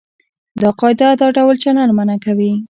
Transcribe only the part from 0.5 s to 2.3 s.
دا قاعده دا ډول چلند منع